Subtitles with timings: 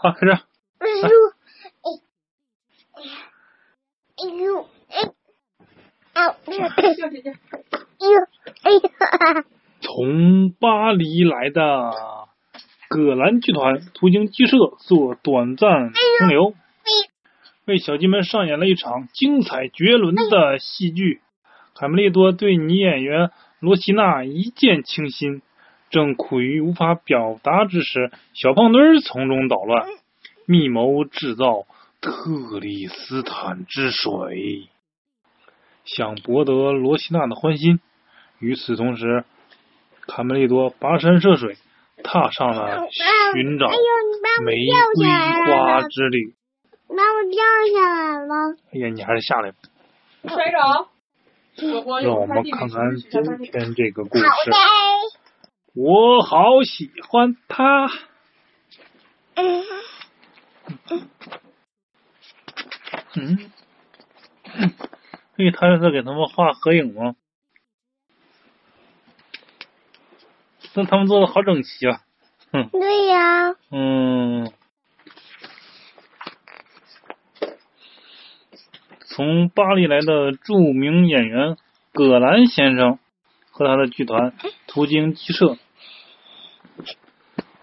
[0.00, 0.32] 好，开始。
[0.78, 1.08] 哎呦，
[1.82, 1.90] 哎，
[4.14, 5.02] 哎呦，哎，
[6.12, 8.14] 啊，哎呦，
[8.62, 8.78] 哎呦，
[9.80, 11.92] 从巴黎来的
[12.88, 16.54] 葛兰剧团途经剧社做短暂停留，
[17.64, 21.22] 为小鸡们上演了一场精彩绝伦的戏剧。
[21.74, 25.42] 卡梅利多对女演员罗西娜一见倾心，
[25.90, 29.86] 正苦于无法表达之时，小胖墩儿从中捣乱，
[30.46, 31.66] 密谋制造
[32.00, 34.68] 特里斯坦之水，
[35.84, 37.80] 想博得罗西娜的欢心。
[38.38, 39.24] 与此同时，
[40.06, 41.56] 卡梅利多跋山涉水，
[42.04, 42.86] 踏上了
[43.34, 43.68] 寻找
[44.44, 44.54] 玫
[44.94, 46.34] 瑰花，之旅。
[46.88, 47.42] 妈我掉
[47.74, 48.56] 下来了。
[48.72, 49.58] 哎呀，你还是下来吧，
[52.02, 54.24] 让我们看看今天这个故事。
[55.74, 57.86] 我好喜欢他。
[59.34, 59.64] 嗯，
[63.14, 63.50] 嗯，
[65.36, 67.14] 哎，他是在给他们画合影吗？
[70.74, 72.02] 那他们做的好整齐啊。
[72.72, 74.50] 对呀，嗯，
[79.06, 81.56] 从巴黎来的著名演员
[81.92, 82.98] 葛兰先生
[83.50, 84.32] 和他的剧团
[84.66, 85.56] 途经鸡舍，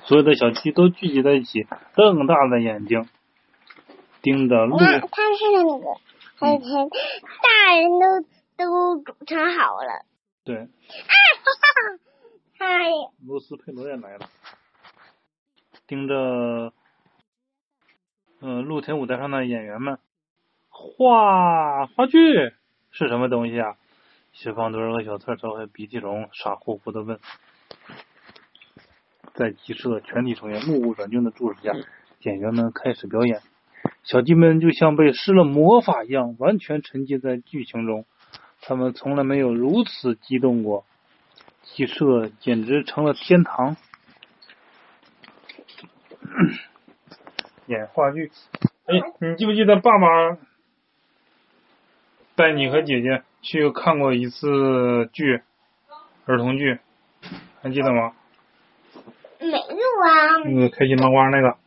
[0.08, 3.08] 所有的小鸡都聚集在一起，瞪大了眼睛
[4.22, 4.78] 盯着路。
[4.78, 5.86] 那他是那个，
[6.40, 8.22] 大人都
[8.56, 10.06] 都组成好了。
[10.44, 14.30] 对，啊，哈哈，哎呀，罗斯佩罗也来了，
[15.88, 16.72] 盯着，
[18.42, 19.98] 呃，露天舞台上的演员们
[20.70, 22.54] 话话剧
[22.92, 23.76] 是什么东西啊？
[24.34, 27.20] 小胖墩儿和小特朝和鼻涕虫傻乎乎的问。
[29.36, 31.74] 在集社全体成员目不转睛的注视下，
[32.22, 33.42] 演员们开始表演。
[34.04, 38.06] 小鸡们就像被施了魔法一样，完全沉浸在剧情中。
[38.62, 40.86] 他们从来没有如此激动过。
[41.64, 43.76] 鸡舍简直成了天堂。
[47.68, 48.32] 演话剧，
[48.86, 50.38] 哎，你记不记得爸爸
[52.36, 55.42] 带你和姐姐去看过一次剧，
[56.26, 56.80] 儿童剧，
[57.62, 58.14] 还记得吗？
[59.40, 59.58] 没有
[60.04, 61.58] 啊，那个开心麻花那个。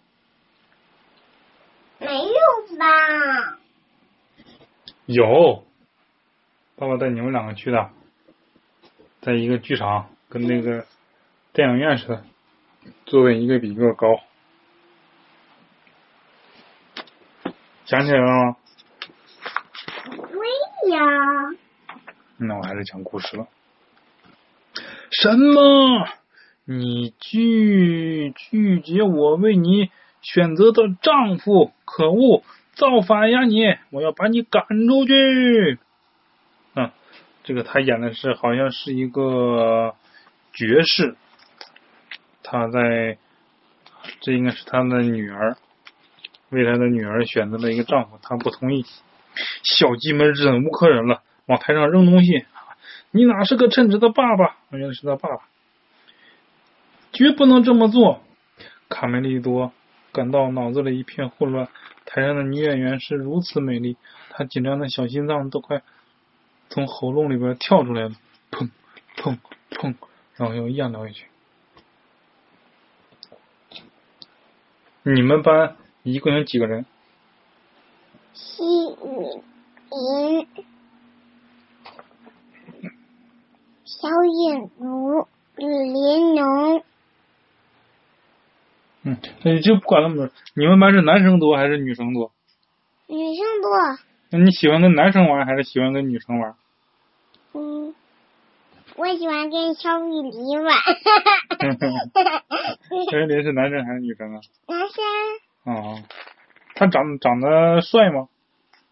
[1.98, 3.58] 没有吧？
[5.06, 5.64] 有，
[6.76, 7.90] 爸爸带你们两个去的，
[9.20, 10.86] 在一个剧场，跟那个
[11.52, 12.24] 电影院似的，
[13.06, 14.20] 座位一个比一个高。
[17.84, 18.56] 想起来了吗？
[20.04, 21.00] 对呀，
[22.36, 23.48] 那我还是讲故事了。
[25.10, 26.06] 什么？
[26.70, 29.88] 你拒拒绝我为你
[30.20, 31.72] 选择的丈夫？
[31.86, 32.42] 可恶！
[32.74, 33.62] 造反呀你！
[33.88, 35.78] 我要把你赶出去！
[36.74, 36.92] 啊，
[37.42, 39.94] 这个他演的是好像是一个
[40.52, 41.16] 爵士，
[42.42, 43.16] 他在
[44.20, 45.56] 这应该是他的女儿，
[46.50, 48.84] 为他的女儿选择了一个丈夫，他不同意。
[49.62, 52.44] 小鸡们忍无可忍了，往台上扔东西。
[53.10, 54.58] 你哪是个称职的爸爸？
[54.70, 55.44] 原来是他爸爸，
[57.18, 58.20] 绝不能这么做。
[58.88, 59.72] 卡梅利多
[60.12, 61.68] 感到脑子里一片混乱。
[62.06, 63.96] 台上的女演员是如此美丽，
[64.30, 65.82] 她紧张的小心脏都快
[66.68, 68.14] 从喉咙里边跳出来了，
[68.52, 68.70] 砰
[69.16, 69.36] 砰
[69.72, 69.96] 砰，
[70.36, 71.26] 然后又咽了回去。
[75.02, 76.86] 你们班一共有几个人？
[78.32, 79.42] 西米
[79.90, 80.46] 银，
[83.84, 85.26] 小眼如
[85.56, 86.84] 吕连农，
[89.08, 90.28] 嗯，那就不管那么多。
[90.54, 92.30] 你们班是男生多还是女生多？
[93.06, 93.70] 女生多。
[94.30, 96.54] 那你喜欢跟男生玩还是喜欢跟女生玩？
[97.54, 97.94] 嗯，
[98.96, 100.76] 我喜欢跟小雨林玩。
[103.10, 104.40] 小雨林是男生还是女生啊？
[104.68, 105.02] 男生
[105.64, 106.02] 哦，
[106.74, 108.28] 他长长得帅吗？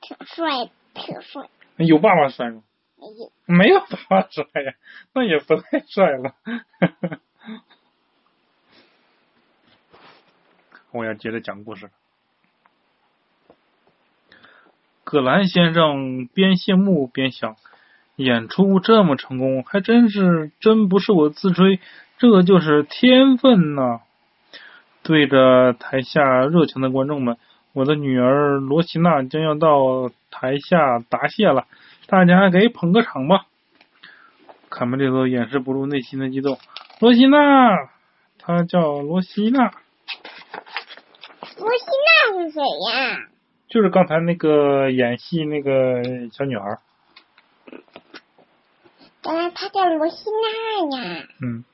[0.01, 1.47] 挺帅，挺帅。
[1.77, 2.63] 有爸爸帅吗？
[2.97, 4.73] 没有，没有爸爸帅呀，
[5.13, 6.35] 那也不太帅了。
[10.97, 11.91] 我要接着讲故事。
[15.05, 17.55] 葛兰先生边谢幕边想，
[18.17, 21.79] 演出这么成功，还真是真不是我自吹，
[22.19, 24.01] 这就是天分呐！
[25.05, 27.37] 对着台下热情的观众们，
[27.73, 31.67] 我的女儿罗西娜将要到台下答谢了，
[32.09, 33.47] 大家给捧个场吧！
[34.71, 36.59] 卡梅利多掩饰不住内心的激动。
[36.99, 37.39] 罗西娜，
[38.39, 39.71] 她叫罗西娜。
[42.51, 43.29] 谁呀？
[43.69, 46.03] 就是刚才那个演戏那个
[46.33, 46.79] 小女孩。
[49.25, 51.27] 原来她叫罗西娜呀。
[51.43, 51.65] 嗯。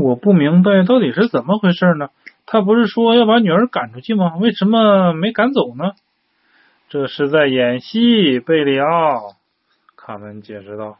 [0.00, 2.10] 我不明白到底是怎么回事呢？
[2.46, 4.36] 他不是说要把女儿赶出去吗？
[4.36, 5.94] 为什么没赶走呢？
[6.88, 9.34] 这是在演戏，贝里奥。
[9.96, 10.98] 卡门解释道。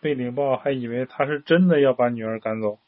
[0.00, 2.78] 贝里奥还以为他是真的要把女儿赶走。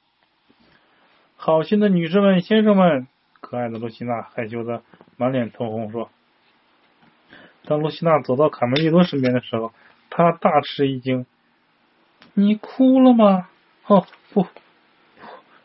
[1.36, 3.08] 好心的女士们、先生们，
[3.40, 4.82] 可爱的露西娜害羞的
[5.16, 6.10] 满脸通红说
[7.66, 9.72] ：“当露西娜走到卡梅利多身边的时候，
[10.10, 11.26] 她大吃一惊。
[12.34, 13.48] 你哭了吗？
[13.86, 14.46] 哦，不。”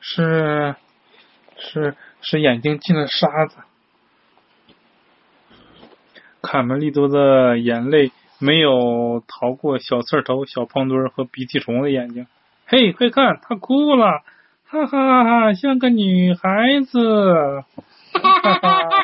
[0.03, 0.75] 是，
[1.57, 3.57] 是是眼睛进了沙子。
[6.41, 12.25] 卡梅利多的眼泪没有逃过小刺头、小胖墩和鼻涕虫的眼睛。
[12.65, 14.23] 嘿，快看，他哭了，
[14.71, 17.65] 哈哈哈哈，像个女孩子。
[18.13, 19.03] 哈哈哈哈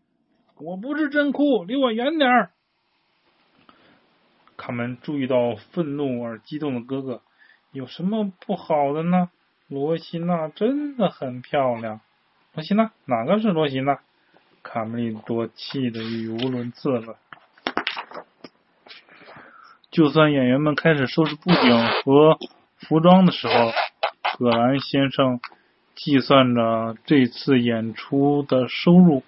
[0.60, 2.52] 我不是真哭，离我远点儿。
[4.58, 7.24] 卡门注意到愤怒而激动的哥哥，
[7.72, 9.32] 有什么不好的呢？
[9.68, 12.00] 罗西娜真的很漂亮。
[12.54, 13.98] 罗西娜，哪个是罗西娜？
[14.62, 17.18] 卡梅利多气得语无伦次了。
[19.94, 22.40] 就算演员们开始收拾布景和
[22.80, 23.54] 服装的时候，
[24.40, 25.40] 葛兰先生
[25.94, 29.22] 计算着这次演出的收入：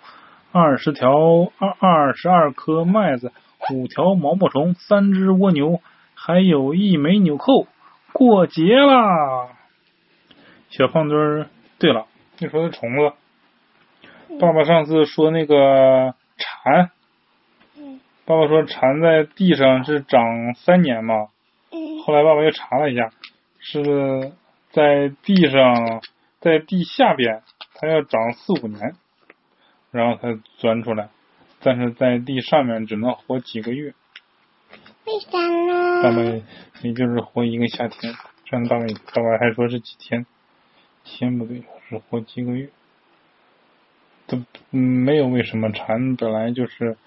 [0.52, 1.12] 二十条
[1.60, 3.32] 二二十二颗麦子。
[3.74, 5.80] 五条毛毛虫，三只蜗牛，
[6.14, 7.68] 还有一枚纽扣，
[8.14, 9.50] 过节啦！
[10.70, 11.48] 小胖墩儿，
[11.80, 12.06] 对了，
[12.38, 16.92] 你说的虫子，爸爸上次说那个蝉，
[18.26, 21.28] 爸爸说蝉在地上是长三年嘛，
[22.04, 23.12] 后来爸爸又查了一下，
[23.60, 24.32] 是
[24.72, 26.02] 在地上，
[26.40, 27.44] 在地下边，
[27.76, 28.96] 它要长四五年，
[29.92, 31.10] 然后才钻出来。
[31.62, 33.94] 但是在地上面只能活几个月，
[35.06, 36.04] 为啥呢？
[36.04, 36.42] 大概
[36.82, 38.14] 也就是活一个夏天，
[38.46, 40.26] 这样大概大概还说是几天，
[41.04, 42.70] 天不对，是活几个月，
[44.26, 46.98] 都没有为什么蝉本来就是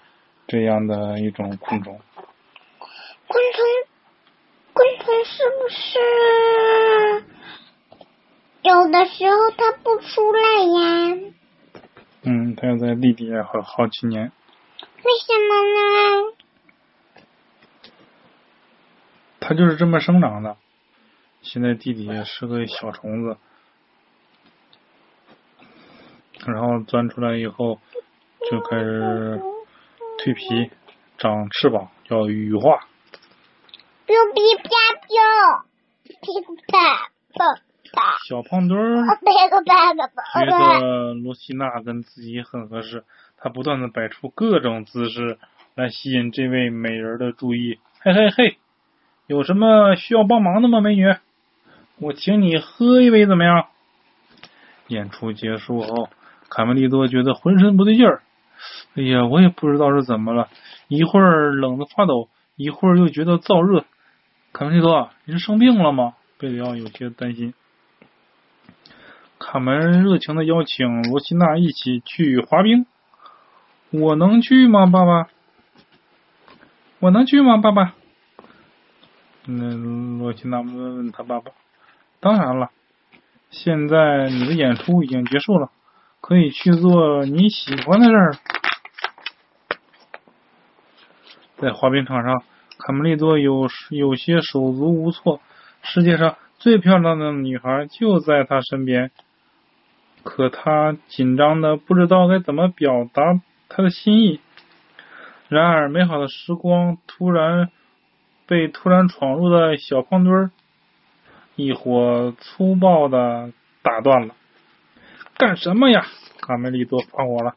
[0.49, 2.01] 这样的一种昆虫。
[3.27, 3.63] 昆虫，
[4.73, 5.99] 昆虫是不是
[8.63, 11.17] 有的时候它不出来呀？
[12.23, 14.31] 嗯，它要在地底下好好几年。
[14.81, 16.33] 为什么呢？
[19.39, 20.57] 它就是这么生长的。
[21.43, 23.37] 现在地底下是个小虫子，
[26.47, 27.79] 然后钻出来以后
[28.49, 29.39] 就开始
[30.19, 30.69] 蜕皮、
[31.17, 32.81] 长翅膀，叫羽化。
[34.05, 34.67] 哔哔啪
[34.99, 35.07] 啪
[37.33, 37.61] 啪
[37.93, 39.05] 啪小胖墩儿
[40.35, 43.05] 觉得罗西娜跟自己很合适。
[43.37, 45.37] 他不断的摆出各种姿势
[45.75, 47.79] 来吸引这位美人的注意。
[48.01, 48.57] 嘿嘿嘿，
[49.25, 51.15] 有什么需要帮忙的吗，美女？
[51.99, 53.67] 我请你喝一杯怎么样？
[54.87, 56.09] 演出结束后，
[56.49, 58.21] 卡梅利多觉得浑身不对劲儿。
[58.95, 60.49] 哎呀，我也不知道是怎么了，
[60.87, 63.85] 一会儿冷得发抖，一会儿又觉得燥热。
[64.51, 66.15] 卡梅利多，你是生病了吗？
[66.37, 67.53] 贝里奥有些担心。
[69.37, 72.85] 卡门热情的邀请罗西娜一起去滑冰。
[73.91, 75.29] 我能去吗，爸爸？
[76.99, 77.93] 我能去吗，爸爸？
[79.45, 79.73] 那
[80.17, 81.51] 罗西娜问问他爸爸。
[82.19, 82.69] 当然了，
[83.49, 85.71] 现在你的演出已经结束了，
[86.21, 88.35] 可以去做你喜欢的事儿。
[91.57, 92.43] 在滑冰场上，
[92.77, 95.41] 卡梅利多有有些手足无措。
[95.81, 99.11] 世界上最漂亮的女孩就在他身边，
[100.23, 103.41] 可他紧张的不知道该怎么表达。
[103.67, 104.39] 他的心意。
[105.47, 107.71] 然而，美好的时光突然
[108.45, 110.51] 被突然闯入的小胖墩儿
[111.55, 114.35] 一伙粗暴的打断了。
[115.39, 116.05] 干什么呀？
[116.41, 117.55] 卡梅利多发火了。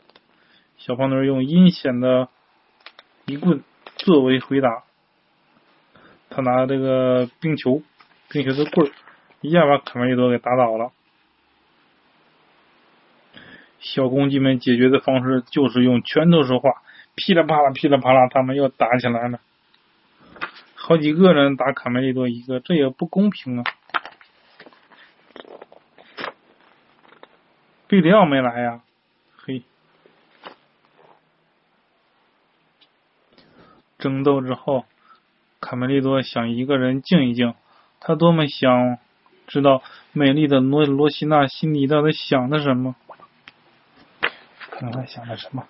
[0.78, 2.28] 小胖墩用阴险的
[3.26, 3.64] 一棍
[3.96, 4.84] 作为回答。
[6.30, 7.82] 他拿这个冰球，
[8.28, 8.92] 冰球的棍儿，
[9.40, 10.92] 一下把卡梅利多给打倒了。
[13.80, 16.82] 小公鸡们解决的方式就是用拳头说话，
[17.16, 19.40] 噼里啪啦，噼里啪啦，他们又打起来了。
[20.76, 23.64] 好几个人打卡梅利多一个，这也不公平啊！
[27.92, 28.80] 贝里奥没来呀？
[29.44, 29.64] 嘿！
[33.98, 34.86] 争斗之后，
[35.60, 37.54] 卡梅利多想一个人静一静，
[38.00, 38.96] 他多么想
[39.46, 39.82] 知道
[40.12, 42.96] 美丽的罗罗西娜心里到底想的什么？
[44.70, 45.66] 看看想的什么？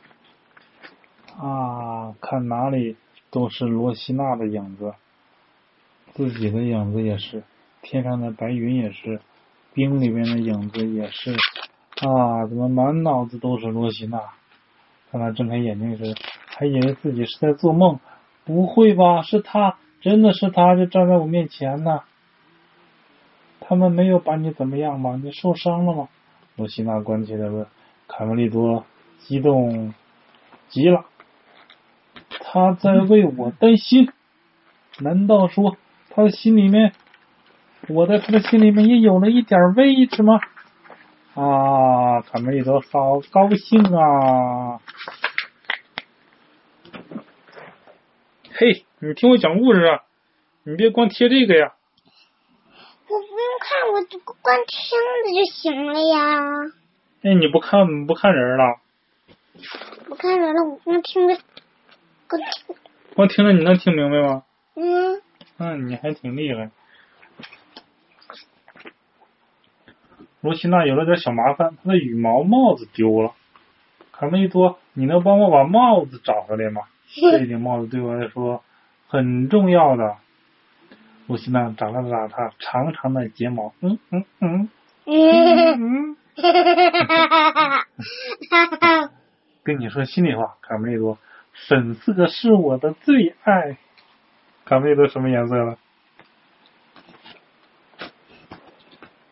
[1.41, 2.97] 啊，看哪里
[3.33, 4.95] 都是罗西娜的影子，
[6.15, 7.43] 自己的影子也是，
[7.81, 9.21] 天上的白云也是，
[9.75, 11.37] 冰里面的影子也是。
[12.03, 14.21] 啊，怎么满脑子都是罗西娜？
[15.13, 16.15] 当他睁开眼睛时，
[16.47, 18.01] 还以为自己是在做梦。
[18.45, 19.23] 不会吧？
[19.23, 22.01] 是他，真的是他，就站在我面前呢。
[23.61, 25.17] 他们没有把你怎么样吧？
[25.23, 26.09] 你受伤了吗？
[26.57, 27.67] 罗西娜关切的问。
[28.09, 28.85] 卡梅利多
[29.19, 29.95] 激动
[30.69, 31.05] 极了，
[32.41, 34.11] 他在为我担心。
[34.99, 35.77] 难道说
[36.11, 36.93] 他的心里面，
[37.89, 40.41] 我在他的心里面也有了一点位置吗？
[41.35, 44.81] 啊，卡梅利多好高兴啊！
[48.53, 50.03] 嘿，你听我讲故事啊！
[50.65, 51.73] 你别光贴这个呀。
[53.09, 54.03] 我不用看，我
[54.43, 56.71] 光听着就行了呀。
[57.23, 58.81] 哎，你不看不看人了？
[60.07, 61.39] 不看人了，我光听着，
[62.29, 62.77] 光听。
[63.15, 64.43] 光听着你能听明白吗？
[64.75, 65.23] 嗯。
[65.57, 66.71] 嗯，你还挺厉害。
[70.43, 73.33] 罗西娜有了点小麻烦，她的羽毛帽子丢了。
[74.13, 76.83] 卡梅利多，你能帮我把帽子找回来吗？
[77.15, 78.63] 这顶帽子对我来说
[79.09, 80.17] 很重要的。
[81.29, 84.69] 罗西娜眨了眨她长长的睫毛，嗯嗯 嗯。
[85.07, 86.17] 嗯。
[89.63, 91.19] 跟你说心里话，卡梅利多，
[91.69, 93.77] 粉色是我的最爱。
[94.65, 95.79] 卡梅利多什么颜色了？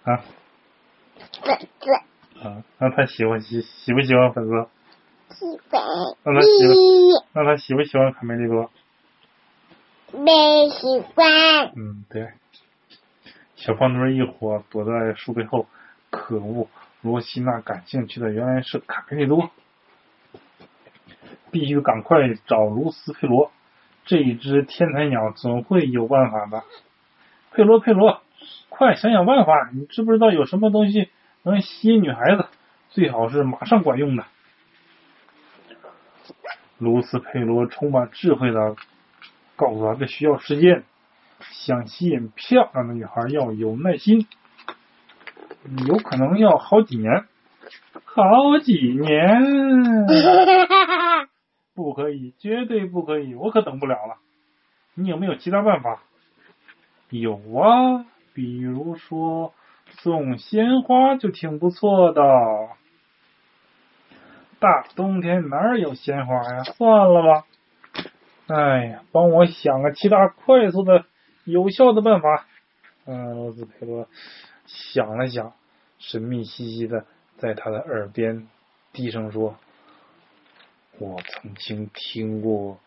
[0.05, 0.21] 啊？
[1.43, 2.49] 粉色。
[2.49, 4.69] 啊，那他喜欢喜喜不喜欢粉色？
[5.31, 5.81] 喜欢。
[6.25, 6.75] 那他喜欢？
[7.35, 8.71] 那他喜不喜欢卡梅利多？
[10.13, 11.73] 没喜欢。
[11.77, 12.29] 嗯，对。
[13.57, 15.67] 小胖墩一伙躲在树背后。
[16.11, 16.69] 可恶，
[17.03, 19.51] 罗西娜感兴趣的原来是卡梅利多。
[21.53, 23.53] 必须赶快找卢斯佩罗，
[24.05, 26.65] 这一只天才鸟总会有办法的。
[27.53, 28.23] 佩罗，佩罗，
[28.69, 29.71] 快想想办法！
[29.73, 31.09] 你知不知道有什么东西
[31.43, 32.47] 能吸引女孩子？
[32.91, 34.25] 最好是马上管用的。
[36.79, 38.75] 卢斯佩罗充满智慧的
[39.55, 40.83] 告诉他：“这需要时间，
[41.41, 44.27] 想吸引漂亮的女孩要有耐心，
[45.87, 47.27] 有可能要好几年，
[48.05, 49.41] 好几年。
[51.75, 54.17] 不可以，绝对不可以，我可等不了了。
[54.95, 56.03] 你有没有其他办法？
[57.11, 58.05] 有啊，
[58.35, 59.53] 比如说
[59.99, 62.23] 送鲜花就挺不错的。
[64.59, 66.65] 大冬天哪有鲜花呀？
[66.65, 67.47] 算了吧。
[68.47, 71.05] 哎呀，帮我想个其他快速的、
[71.45, 72.47] 有效的办法。
[73.07, 74.09] 嗯，罗斯佩罗
[74.67, 75.53] 想了想，
[75.99, 77.07] 神秘兮兮的
[77.39, 78.49] 在他的耳边
[78.93, 79.57] 低声说。
[80.99, 82.79] 我曾经听过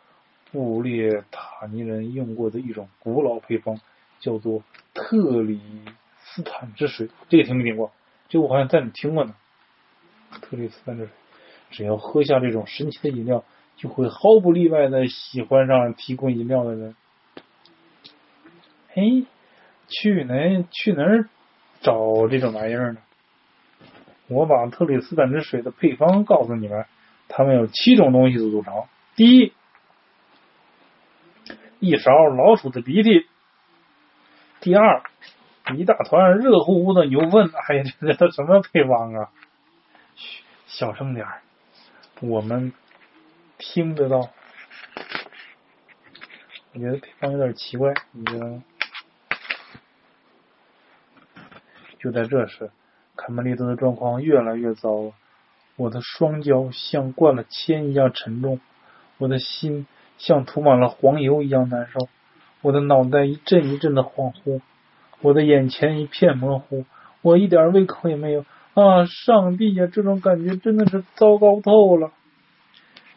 [0.51, 3.79] 布列塔尼人用过的一种古老配方，
[4.19, 4.61] 叫做
[4.93, 5.59] 特里
[6.33, 7.09] 斯坦之水。
[7.29, 7.91] 这个听没听过？
[8.29, 9.35] 这个我好像在哪听过呢。
[10.41, 11.11] 特里斯坦之水，
[11.71, 13.43] 只要喝下这种神奇的饮料，
[13.77, 16.95] 就会毫不例外的喜欢上提供饮料的人。
[18.95, 19.03] 哎，
[19.87, 21.29] 去哪去哪儿
[21.81, 22.99] 找这种玩意儿呢？
[24.27, 26.85] 我把特里斯坦之水的配方告诉你们。
[27.35, 28.83] 它们有七种东西组成：
[29.15, 29.53] 第一，
[31.79, 33.25] 一勺老鼠的鼻涕；
[34.59, 35.01] 第二，
[35.77, 37.49] 一大团热乎乎的牛粪。
[37.67, 39.29] 哎呀，这这什么配方啊？
[40.15, 41.25] 嘘，小声点
[42.21, 42.73] 我们
[43.57, 44.29] 听得到。
[46.73, 48.63] 我觉得配方有点奇怪，你觉得呢？
[51.99, 52.71] 就在这时，
[53.15, 55.13] 卡梅利多的状况越来越糟了。
[55.75, 58.59] 我的双脚像灌了铅一样沉重，
[59.17, 62.09] 我的心像涂满了黄油一样难受，
[62.61, 64.61] 我的脑袋一阵一阵的恍惚，
[65.23, 66.85] 我的眼前一片模糊，
[67.21, 68.41] 我一点胃口也没有
[68.73, 69.05] 啊！
[69.05, 72.11] 上帝呀，这种感觉真的是糟糕透了。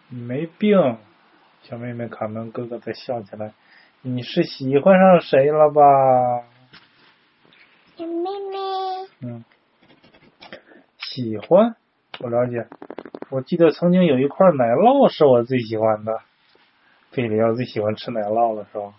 [0.08, 0.98] 你没病，
[1.62, 3.52] 小妹妹卡门哥哥在笑起来。
[4.02, 5.82] 你是喜欢上谁了吧？
[7.96, 8.56] 小妹妹。
[9.22, 9.44] 嗯，
[10.98, 11.75] 喜欢。
[12.20, 12.68] 我了解，
[13.30, 16.20] 我记得曾经有一块奶酪是我最喜欢的。
[17.10, 18.94] 贝里奥最喜欢吃奶酪了，是吧？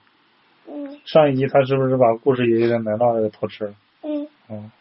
[0.67, 0.99] 嗯。
[1.05, 3.73] 上一集他是不是把故事爷爷的奶酪给偷吃了？
[4.03, 4.27] 嗯。
[4.49, 4.71] 嗯。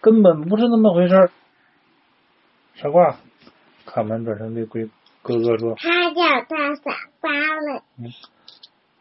[0.00, 1.30] 根本不是那么回事。
[2.74, 3.16] 傻瓜，
[3.86, 4.88] 卡门转身对龟
[5.22, 6.90] 哥哥说：“他叫他傻
[7.20, 8.10] 瓜了。”嗯。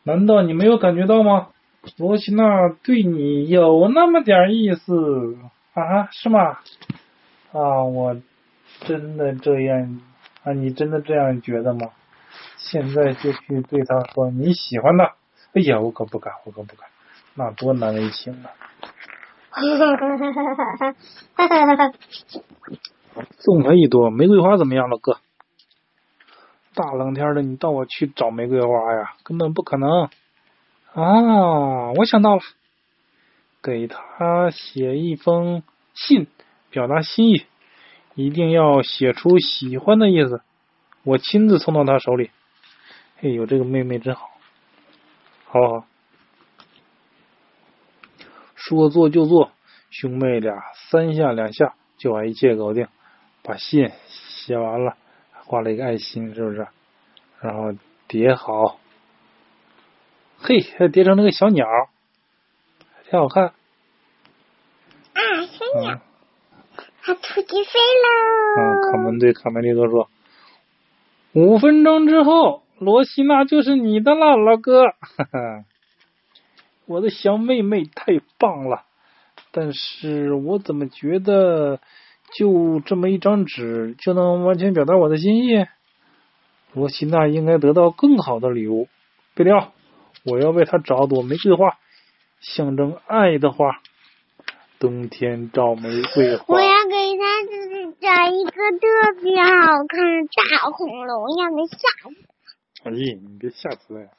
[0.04, 1.50] 难道你没有感觉到吗？
[1.98, 5.38] 罗西娜对你有那么点意思
[5.74, 6.08] 啊？
[6.12, 6.60] 是吗？
[7.52, 8.16] 啊，我
[8.82, 10.02] 真的这样
[10.44, 10.54] 啊？
[10.54, 11.90] 你真的这样觉得吗？
[12.64, 15.14] 现在就去对他说你喜欢他。
[15.54, 16.90] 哎呀，我可不敢，我可不敢，
[17.36, 18.50] 那多难为情啊！
[23.38, 25.20] 送他一朵玫瑰花怎么样了，哥？
[26.74, 29.14] 大冷天的，你到我去找玫瑰花呀？
[29.24, 30.10] 根本不可能。
[30.94, 32.42] 啊，我想到了，
[33.62, 35.62] 给他写一封
[35.94, 36.26] 信，
[36.72, 37.46] 表达心意，
[38.16, 40.42] 一定要写出喜欢的意思，
[41.04, 42.32] 我亲自送到他手里。
[43.24, 44.30] 嘿，有这个妹妹真好。
[45.46, 45.86] 好好，
[48.54, 49.54] 说做就做，
[49.90, 52.90] 兄妹俩三下两下就把一切搞定，
[53.42, 54.98] 把信写完了，
[55.46, 56.68] 画了一个爱心，是不是？
[57.40, 57.74] 然后
[58.10, 58.78] 叠好，
[60.40, 61.66] 嘿，还叠成那个小鸟，
[63.10, 63.46] 挺好看。
[63.46, 63.54] 啊，
[65.14, 66.02] 小鸟，
[67.04, 68.62] 它出去飞喽！
[68.62, 70.10] 啊，卡门对卡梅利多说
[71.32, 75.66] ：“五分钟之后。”罗西娜就是你的了，老哥，哈哈，
[76.86, 78.84] 我的小妹妹太棒了。
[79.52, 81.80] 但是我怎么觉得
[82.34, 85.66] 就这么一张纸就能完全表达我的心意？
[86.74, 88.88] 罗西娜应该得到更好的礼物。
[89.36, 89.72] 贝利奥，
[90.26, 91.78] 我要为她找朵玫瑰花，
[92.40, 93.80] 象征爱的花。
[94.80, 96.46] 冬天照玫瑰花。
[96.48, 97.24] 我要给她
[98.02, 99.50] 找一个特别好
[99.88, 101.78] 看的大恐龙样的下
[102.10, 102.33] 子。
[102.86, 104.10] 哎，你别吓死了。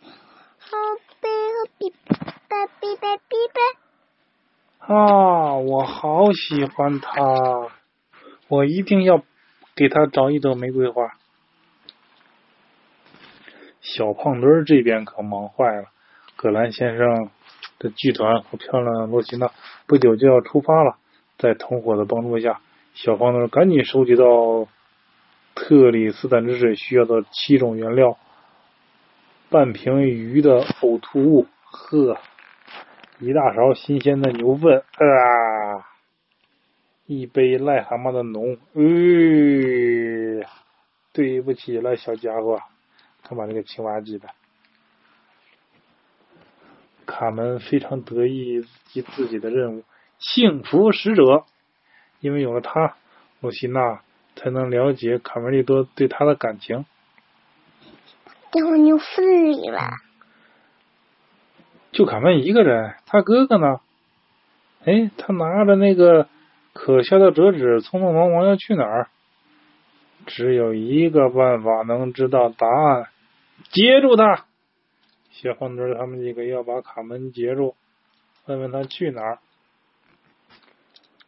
[0.00, 0.78] 好
[1.20, 3.60] 贝和比贝比贝比贝。
[4.78, 7.22] 啊，我好喜欢他，
[8.48, 9.22] 我一定要
[9.76, 11.12] 给他找一朵玫瑰花。
[13.82, 15.90] 小胖墩这边可忙坏了，
[16.36, 17.30] 葛兰先生
[17.78, 19.52] 的剧团和漂亮的洛奇娜
[19.86, 20.96] 不久就要出发了，
[21.36, 22.62] 在同伙的帮助下，
[22.94, 24.66] 小胖墩赶紧收集到。
[25.54, 28.18] 特里斯坦之水需要的七种原料：
[29.50, 32.18] 半瓶鱼的呕吐物，呵，
[33.18, 35.86] 一大勺新鲜的牛粪，啊，
[37.06, 40.48] 一杯癞蛤蟆的脓，哎，
[41.12, 42.60] 对不起了，小家伙，
[43.22, 44.28] 他把这个青蛙挤的。
[47.04, 49.84] 卡门非常得意及自己的任务，
[50.18, 51.44] 幸福使者，
[52.20, 52.96] 因为有了他，
[53.40, 54.00] 露西娜。
[54.36, 56.84] 才能了解卡梅利多对他的感情。
[58.50, 59.90] 掉牛粪里了。
[61.90, 63.80] 就卡门一个人，他哥哥呢？
[64.84, 66.28] 哎，他拿着那个
[66.72, 69.08] 可笑的折纸，匆匆忙忙要去哪儿？
[70.26, 73.08] 只有一个办法能知道答案：
[73.70, 74.46] 截住他！
[75.30, 77.74] 小黄墩他们几个要把卡门截住，
[78.46, 79.38] 问问他去哪儿。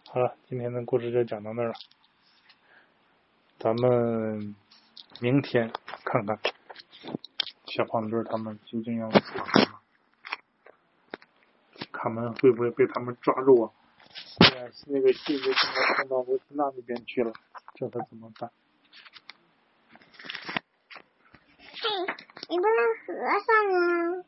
[0.08, 1.74] 好了，今天的故事就讲到那儿了。
[3.58, 4.54] 咱们
[5.20, 5.72] 明天
[6.04, 6.38] 看看
[7.66, 9.38] 小胖墩他们究竟要干什
[9.70, 9.80] 么？
[11.90, 13.72] 卡门会不会被他们抓住啊？
[14.86, 17.32] 那个信就现在送到维斯纳那边去了，
[17.74, 18.50] 这可怎么办？
[21.58, 21.88] 嘿，
[22.48, 24.24] 你不能合上啊！